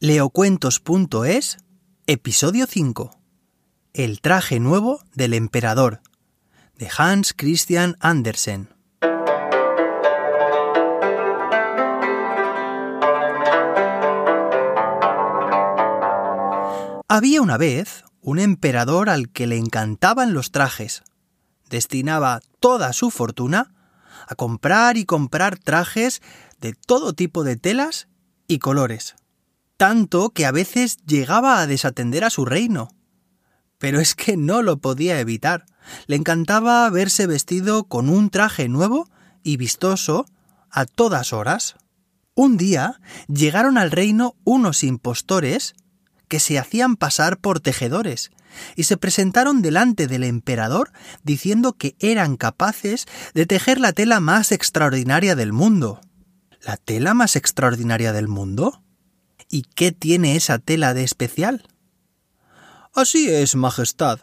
Leocuentos.es, 0.00 1.58
episodio 2.06 2.68
5. 2.68 3.18
El 3.94 4.20
traje 4.20 4.60
nuevo 4.60 5.02
del 5.16 5.34
emperador, 5.34 6.02
de 6.76 6.88
Hans 6.96 7.34
Christian 7.36 7.96
Andersen. 7.98 8.68
Había 17.08 17.42
una 17.42 17.56
vez 17.56 18.04
un 18.20 18.38
emperador 18.38 19.10
al 19.10 19.30
que 19.30 19.48
le 19.48 19.56
encantaban 19.56 20.32
los 20.32 20.52
trajes. 20.52 21.02
Destinaba 21.70 22.40
toda 22.60 22.92
su 22.92 23.10
fortuna 23.10 23.74
a 24.28 24.36
comprar 24.36 24.96
y 24.96 25.04
comprar 25.04 25.58
trajes 25.58 26.22
de 26.60 26.74
todo 26.74 27.14
tipo 27.14 27.42
de 27.42 27.56
telas 27.56 28.06
y 28.46 28.60
colores. 28.60 29.16
Tanto 29.78 30.30
que 30.30 30.44
a 30.44 30.50
veces 30.50 30.98
llegaba 31.06 31.60
a 31.60 31.68
desatender 31.68 32.24
a 32.24 32.30
su 32.30 32.44
reino. 32.44 32.88
Pero 33.78 34.00
es 34.00 34.16
que 34.16 34.36
no 34.36 34.62
lo 34.62 34.78
podía 34.78 35.20
evitar. 35.20 35.66
Le 36.08 36.16
encantaba 36.16 36.90
verse 36.90 37.28
vestido 37.28 37.84
con 37.84 38.08
un 38.08 38.28
traje 38.28 38.68
nuevo 38.68 39.08
y 39.44 39.56
vistoso 39.56 40.26
a 40.68 40.84
todas 40.84 41.32
horas. 41.32 41.76
Un 42.34 42.56
día 42.56 43.00
llegaron 43.28 43.78
al 43.78 43.92
reino 43.92 44.34
unos 44.42 44.82
impostores 44.82 45.76
que 46.26 46.40
se 46.40 46.58
hacían 46.58 46.96
pasar 46.96 47.38
por 47.38 47.60
tejedores 47.60 48.32
y 48.74 48.82
se 48.82 48.96
presentaron 48.96 49.62
delante 49.62 50.08
del 50.08 50.24
emperador 50.24 50.90
diciendo 51.22 51.74
que 51.74 51.94
eran 52.00 52.36
capaces 52.36 53.06
de 53.32 53.46
tejer 53.46 53.78
la 53.78 53.92
tela 53.92 54.18
más 54.18 54.50
extraordinaria 54.50 55.36
del 55.36 55.52
mundo. 55.52 56.00
¿La 56.62 56.76
tela 56.76 57.14
más 57.14 57.36
extraordinaria 57.36 58.12
del 58.12 58.26
mundo? 58.26 58.82
¿Y 59.48 59.62
qué 59.62 59.92
tiene 59.92 60.36
esa 60.36 60.58
tela 60.58 60.94
de 60.94 61.04
especial? 61.04 61.68
Así 62.94 63.30
es, 63.30 63.54
Majestad. 63.56 64.20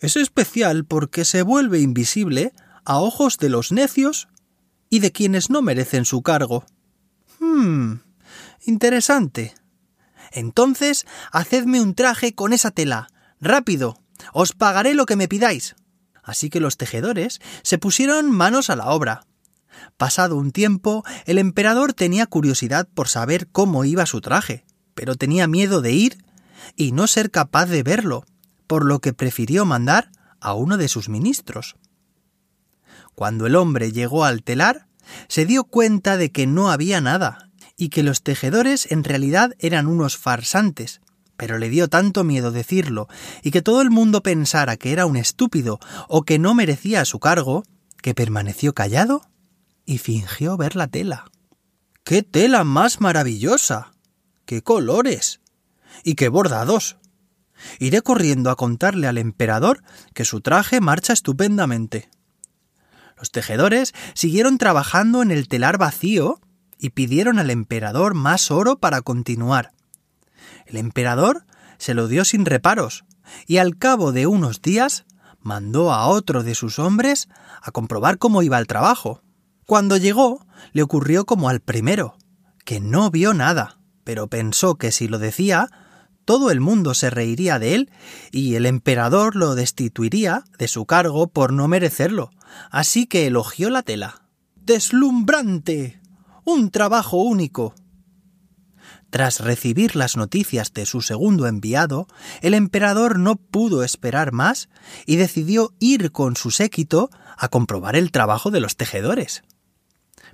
Es 0.00 0.16
especial 0.16 0.84
porque 0.84 1.24
se 1.24 1.42
vuelve 1.42 1.80
invisible 1.80 2.52
a 2.84 2.98
ojos 2.98 3.38
de 3.38 3.48
los 3.48 3.72
necios 3.72 4.28
y 4.90 5.00
de 5.00 5.12
quienes 5.12 5.50
no 5.50 5.62
merecen 5.62 6.04
su 6.04 6.22
cargo. 6.22 6.64
Hmm. 7.40 7.96
Interesante. 8.64 9.54
Entonces, 10.30 11.06
hacedme 11.32 11.80
un 11.80 11.94
traje 11.94 12.34
con 12.34 12.52
esa 12.52 12.70
tela. 12.70 13.08
Rápido. 13.40 14.00
Os 14.32 14.52
pagaré 14.52 14.94
lo 14.94 15.06
que 15.06 15.16
me 15.16 15.28
pidáis. 15.28 15.74
Así 16.22 16.50
que 16.50 16.60
los 16.60 16.76
tejedores 16.76 17.40
se 17.62 17.78
pusieron 17.78 18.30
manos 18.30 18.70
a 18.70 18.76
la 18.76 18.88
obra. 18.88 19.26
Pasado 19.96 20.36
un 20.36 20.52
tiempo, 20.52 21.04
el 21.24 21.38
emperador 21.38 21.94
tenía 21.94 22.26
curiosidad 22.26 22.88
por 22.92 23.08
saber 23.08 23.48
cómo 23.48 23.84
iba 23.84 24.06
su 24.06 24.20
traje, 24.20 24.64
pero 24.98 25.14
tenía 25.14 25.46
miedo 25.46 25.80
de 25.80 25.92
ir 25.92 26.24
y 26.74 26.90
no 26.90 27.06
ser 27.06 27.30
capaz 27.30 27.66
de 27.66 27.84
verlo, 27.84 28.24
por 28.66 28.84
lo 28.84 28.98
que 28.98 29.12
prefirió 29.12 29.64
mandar 29.64 30.10
a 30.40 30.54
uno 30.54 30.76
de 30.76 30.88
sus 30.88 31.08
ministros. 31.08 31.76
Cuando 33.14 33.46
el 33.46 33.54
hombre 33.54 33.92
llegó 33.92 34.24
al 34.24 34.42
telar, 34.42 34.88
se 35.28 35.46
dio 35.46 35.62
cuenta 35.62 36.16
de 36.16 36.32
que 36.32 36.48
no 36.48 36.72
había 36.72 37.00
nada, 37.00 37.48
y 37.76 37.90
que 37.90 38.02
los 38.02 38.24
tejedores 38.24 38.90
en 38.90 39.04
realidad 39.04 39.54
eran 39.60 39.86
unos 39.86 40.16
farsantes, 40.16 41.00
pero 41.36 41.58
le 41.58 41.68
dio 41.68 41.86
tanto 41.86 42.24
miedo 42.24 42.50
decirlo 42.50 43.06
y 43.44 43.52
que 43.52 43.62
todo 43.62 43.82
el 43.82 43.90
mundo 43.90 44.24
pensara 44.24 44.76
que 44.76 44.90
era 44.90 45.06
un 45.06 45.16
estúpido 45.16 45.78
o 46.08 46.24
que 46.24 46.40
no 46.40 46.54
merecía 46.54 47.04
su 47.04 47.20
cargo, 47.20 47.62
que 48.02 48.16
permaneció 48.16 48.74
callado 48.74 49.22
y 49.86 49.98
fingió 49.98 50.56
ver 50.56 50.74
la 50.74 50.88
tela. 50.88 51.30
¡Qué 52.02 52.24
tela 52.24 52.64
más 52.64 53.00
maravillosa! 53.00 53.92
¡Qué 54.48 54.62
colores! 54.62 55.42
¡Y 56.04 56.14
qué 56.14 56.30
bordados! 56.30 56.96
Iré 57.78 58.00
corriendo 58.00 58.48
a 58.50 58.56
contarle 58.56 59.06
al 59.06 59.18
emperador 59.18 59.82
que 60.14 60.24
su 60.24 60.40
traje 60.40 60.80
marcha 60.80 61.12
estupendamente. 61.12 62.08
Los 63.18 63.30
tejedores 63.30 63.92
siguieron 64.14 64.56
trabajando 64.56 65.20
en 65.20 65.32
el 65.32 65.48
telar 65.48 65.76
vacío 65.76 66.40
y 66.78 66.90
pidieron 66.90 67.38
al 67.38 67.50
emperador 67.50 68.14
más 68.14 68.50
oro 68.50 68.78
para 68.78 69.02
continuar. 69.02 69.72
El 70.64 70.78
emperador 70.78 71.44
se 71.76 71.92
lo 71.92 72.08
dio 72.08 72.24
sin 72.24 72.46
reparos, 72.46 73.04
y 73.46 73.58
al 73.58 73.76
cabo 73.76 74.12
de 74.12 74.26
unos 74.26 74.62
días 74.62 75.04
mandó 75.42 75.92
a 75.92 76.06
otro 76.06 76.42
de 76.42 76.54
sus 76.54 76.78
hombres 76.78 77.28
a 77.60 77.70
comprobar 77.70 78.16
cómo 78.16 78.42
iba 78.42 78.58
el 78.58 78.66
trabajo. 78.66 79.20
Cuando 79.66 79.98
llegó, 79.98 80.46
le 80.72 80.82
ocurrió 80.82 81.26
como 81.26 81.50
al 81.50 81.60
primero, 81.60 82.16
que 82.64 82.80
no 82.80 83.10
vio 83.10 83.34
nada, 83.34 83.77
pero 84.08 84.28
pensó 84.28 84.76
que 84.76 84.90
si 84.90 85.06
lo 85.06 85.18
decía, 85.18 85.68
todo 86.24 86.50
el 86.50 86.60
mundo 86.60 86.94
se 86.94 87.10
reiría 87.10 87.58
de 87.58 87.74
él 87.74 87.90
y 88.32 88.54
el 88.54 88.64
emperador 88.64 89.36
lo 89.36 89.54
destituiría 89.54 90.44
de 90.58 90.66
su 90.66 90.86
cargo 90.86 91.28
por 91.28 91.52
no 91.52 91.68
merecerlo, 91.68 92.30
así 92.70 93.04
que 93.04 93.26
elogió 93.26 93.68
la 93.68 93.82
tela. 93.82 94.22
¡Deslumbrante! 94.56 96.00
Un 96.46 96.70
trabajo 96.70 97.18
único. 97.18 97.74
Tras 99.10 99.40
recibir 99.40 99.94
las 99.94 100.16
noticias 100.16 100.72
de 100.72 100.86
su 100.86 101.02
segundo 101.02 101.46
enviado, 101.46 102.06
el 102.40 102.54
emperador 102.54 103.18
no 103.18 103.36
pudo 103.36 103.84
esperar 103.84 104.32
más 104.32 104.70
y 105.04 105.16
decidió 105.16 105.74
ir 105.80 106.12
con 106.12 106.34
su 106.34 106.50
séquito 106.50 107.10
a 107.36 107.48
comprobar 107.48 107.94
el 107.94 108.10
trabajo 108.10 108.50
de 108.50 108.60
los 108.60 108.78
tejedores. 108.78 109.42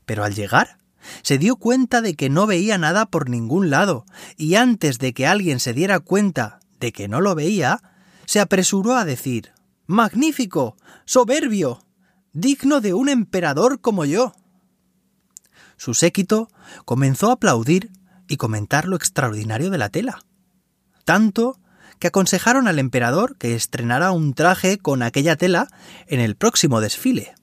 Pero 0.07 0.23
al 0.23 0.37
llegar, 0.37 0.79
se 1.23 1.39
dio 1.39 1.57
cuenta 1.57 2.01
de 2.01 2.15
que 2.15 2.31
no 2.31 2.47
veía 2.47 2.79
nada 2.79 3.07
por 3.07 3.29
ningún 3.29 3.71
lado, 3.71 4.05
y 4.37 4.55
antes 4.55 4.99
de 4.99 5.13
que 5.13 5.27
alguien 5.27 5.61
se 5.61 5.73
diera 5.73 6.01
cuenta 6.01 6.61
de 6.81 6.93
que 6.93 7.09
no 7.09 7.21
lo 7.21 7.35
veía, 7.35 7.83
se 8.27 8.41
apresuró 8.41 8.97
a 8.97 9.05
decir 9.05 9.53
Magnífico. 9.87 10.77
soberbio. 11.05 11.81
digno 12.33 12.81
de 12.81 12.95
un 12.95 13.09
emperador 13.09 13.81
como 13.81 14.05
yo. 14.05 14.35
Su 15.77 15.95
séquito 15.95 16.49
comenzó 16.85 17.31
a 17.31 17.35
aplaudir 17.35 17.91
y 18.27 18.37
comentar 18.37 18.87
lo 18.87 18.97
extraordinario 18.97 19.71
de 19.71 19.79
la 19.79 19.91
tela. 19.91 20.25
Tanto 21.05 21.61
que 21.99 22.09
aconsejaron 22.09 22.67
al 22.67 22.79
emperador 22.79 23.37
que 23.37 23.55
estrenara 23.55 24.11
un 24.11 24.35
traje 24.35 24.79
con 24.79 25.03
aquella 25.03 25.37
tela 25.37 25.69
en 26.07 26.21
el 26.21 26.37
próximo 26.37 26.81
desfile. 26.81 27.35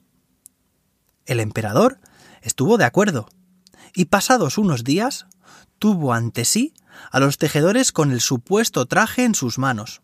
El 1.26 1.40
emperador 1.40 2.00
estuvo 2.42 2.76
de 2.76 2.84
acuerdo, 2.84 3.28
y 3.94 4.06
pasados 4.06 4.58
unos 4.58 4.84
días 4.84 5.26
tuvo 5.78 6.12
ante 6.12 6.44
sí 6.44 6.74
a 7.10 7.20
los 7.20 7.38
tejedores 7.38 7.92
con 7.92 8.12
el 8.12 8.20
supuesto 8.20 8.86
traje 8.86 9.24
en 9.24 9.34
sus 9.34 9.58
manos. 9.58 10.02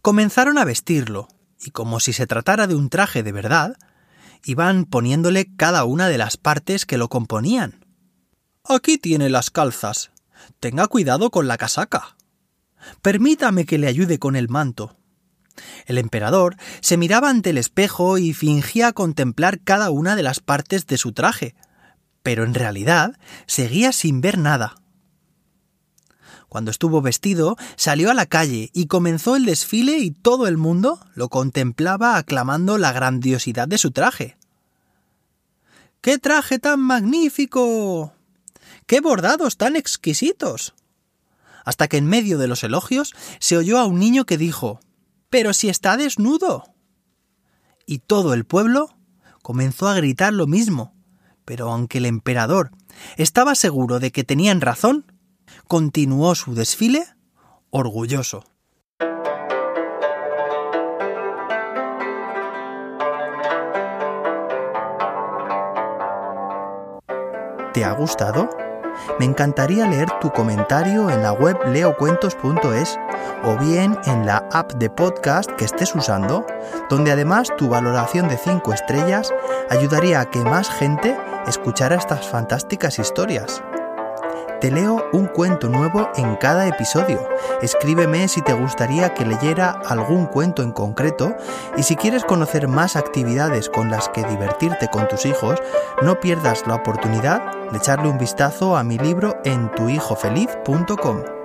Comenzaron 0.00 0.58
a 0.58 0.64
vestirlo, 0.64 1.28
y 1.64 1.70
como 1.70 2.00
si 2.00 2.12
se 2.12 2.26
tratara 2.26 2.66
de 2.66 2.74
un 2.74 2.88
traje 2.88 3.22
de 3.22 3.32
verdad, 3.32 3.76
iban 4.44 4.84
poniéndole 4.84 5.54
cada 5.56 5.84
una 5.84 6.08
de 6.08 6.18
las 6.18 6.36
partes 6.36 6.86
que 6.86 6.98
lo 6.98 7.08
componían. 7.08 7.84
Aquí 8.64 8.98
tiene 8.98 9.28
las 9.28 9.50
calzas. 9.50 10.10
Tenga 10.60 10.86
cuidado 10.88 11.30
con 11.30 11.46
la 11.48 11.56
casaca. 11.56 12.16
Permítame 13.00 13.64
que 13.64 13.78
le 13.78 13.86
ayude 13.86 14.18
con 14.18 14.34
el 14.34 14.48
manto. 14.48 14.96
El 15.86 15.98
emperador 15.98 16.56
se 16.80 16.96
miraba 16.96 17.28
ante 17.28 17.50
el 17.50 17.58
espejo 17.58 18.18
y 18.18 18.32
fingía 18.32 18.92
contemplar 18.92 19.60
cada 19.60 19.90
una 19.90 20.16
de 20.16 20.22
las 20.22 20.40
partes 20.40 20.86
de 20.86 20.98
su 20.98 21.12
traje, 21.12 21.54
pero 22.22 22.44
en 22.44 22.54
realidad 22.54 23.18
seguía 23.46 23.92
sin 23.92 24.20
ver 24.20 24.38
nada. 24.38 24.76
Cuando 26.48 26.70
estuvo 26.70 27.00
vestido, 27.00 27.56
salió 27.76 28.10
a 28.10 28.14
la 28.14 28.26
calle 28.26 28.70
y 28.74 28.86
comenzó 28.86 29.36
el 29.36 29.46
desfile 29.46 29.98
y 29.98 30.10
todo 30.10 30.46
el 30.46 30.58
mundo 30.58 31.00
lo 31.14 31.30
contemplaba 31.30 32.18
aclamando 32.18 32.76
la 32.76 32.92
grandiosidad 32.92 33.66
de 33.68 33.78
su 33.78 33.90
traje. 33.90 34.36
¡Qué 36.02 36.18
traje 36.18 36.58
tan 36.58 36.80
magnífico! 36.80 38.12
¡Qué 38.86 39.00
bordados 39.00 39.56
tan 39.56 39.76
exquisitos! 39.76 40.74
Hasta 41.64 41.88
que 41.88 41.96
en 41.96 42.06
medio 42.06 42.38
de 42.38 42.48
los 42.48 42.64
elogios 42.64 43.14
se 43.38 43.56
oyó 43.56 43.78
a 43.78 43.86
un 43.86 43.98
niño 43.98 44.26
que 44.26 44.36
dijo 44.36 44.80
Pero 45.30 45.54
si 45.54 45.70
está 45.70 45.96
desnudo. 45.96 46.64
Y 47.86 48.00
todo 48.00 48.34
el 48.34 48.44
pueblo 48.44 48.94
comenzó 49.42 49.88
a 49.88 49.94
gritar 49.94 50.34
lo 50.34 50.46
mismo, 50.46 50.94
pero 51.44 51.70
aunque 51.70 51.98
el 51.98 52.06
emperador 52.06 52.70
estaba 53.16 53.54
seguro 53.54 54.00
de 54.00 54.12
que 54.12 54.24
tenían 54.24 54.60
razón, 54.60 55.04
continuó 55.66 56.34
su 56.34 56.54
desfile 56.54 57.04
orgulloso. 57.70 58.44
¿Te 67.72 67.84
ha 67.84 67.92
gustado? 67.92 68.50
Me 69.18 69.24
encantaría 69.24 69.86
leer 69.86 70.08
tu 70.20 70.30
comentario 70.30 71.08
en 71.10 71.22
la 71.22 71.32
web 71.32 71.56
leocuentos.es 71.66 72.98
o 73.44 73.56
bien 73.56 73.98
en 74.04 74.26
la 74.26 74.46
app 74.52 74.74
de 74.74 74.90
podcast 74.90 75.50
que 75.52 75.64
estés 75.64 75.94
usando, 75.94 76.46
donde 76.90 77.12
además 77.12 77.48
tu 77.56 77.70
valoración 77.70 78.28
de 78.28 78.36
5 78.36 78.74
estrellas 78.74 79.32
ayudaría 79.70 80.20
a 80.20 80.30
que 80.30 80.40
más 80.40 80.68
gente 80.70 81.16
escuchara 81.46 81.96
estas 81.96 82.28
fantásticas 82.28 82.98
historias. 82.98 83.62
Te 84.60 84.70
leo 84.70 85.04
un 85.12 85.26
cuento 85.26 85.68
nuevo 85.68 86.08
en 86.14 86.36
cada 86.36 86.68
episodio. 86.68 87.28
Escríbeme 87.62 88.28
si 88.28 88.42
te 88.42 88.52
gustaría 88.52 89.12
que 89.12 89.26
leyera 89.26 89.70
algún 89.88 90.26
cuento 90.26 90.62
en 90.62 90.70
concreto 90.70 91.34
y 91.76 91.82
si 91.82 91.96
quieres 91.96 92.24
conocer 92.24 92.68
más 92.68 92.94
actividades 92.94 93.68
con 93.68 93.90
las 93.90 94.08
que 94.10 94.22
divertirte 94.22 94.86
con 94.88 95.08
tus 95.08 95.26
hijos, 95.26 95.58
no 96.02 96.20
pierdas 96.20 96.64
la 96.68 96.76
oportunidad 96.76 97.42
de 97.72 97.78
echarle 97.78 98.08
un 98.08 98.18
vistazo 98.18 98.76
a 98.76 98.84
mi 98.84 98.98
libro 98.98 99.36
en 99.44 99.68
tuhijofeliz.com. 99.72 101.41